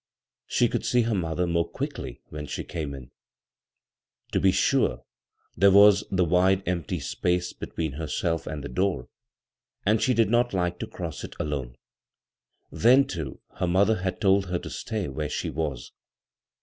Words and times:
She 0.47 0.67
could 0.67 0.83
see 0.83 1.03
her 1.03 1.13
mother 1.13 1.45
more 1.45 1.69
quickly 1.69 2.21
when 2.29 2.47
she 2.47 2.63
came 2.63 2.95
in. 2.95 3.11
To 4.31 4.39
be 4.39 4.51
sure, 4.51 5.03
there 5.55 5.69
was 5.69 6.05
the 6.09 6.25
wide 6.25 6.67
empty 6.67 6.99
space 6.99 7.53
be 7.53 7.67
tween 7.67 7.91
herself 7.91 8.47
and 8.47 8.63
the 8.63 8.67
door, 8.67 9.09
and 9.85 10.01
she 10.01 10.15
did 10.15 10.31
not 10.31 10.55
like 10.55 10.79
to 10.79 10.87
cross 10.87 11.23
it 11.23 11.35
alone; 11.39 11.75
then, 12.71 13.05
too, 13.05 13.41
her 13.57 13.67
mother 13.67 13.97
had 14.01 14.19
told 14.19 14.47
her 14.47 14.57
to 14.57 14.71
stay 14.71 15.07
where 15.07 15.29
she 15.29 15.51
was. 15.51 15.91